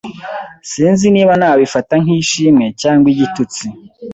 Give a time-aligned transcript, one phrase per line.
[0.69, 3.65] Sinzi niba nabifata nk'ishimwe cyangwa igitutsi.